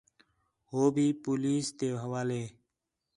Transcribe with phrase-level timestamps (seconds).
[0.69, 2.43] ہو بھی پولیس تے حوالے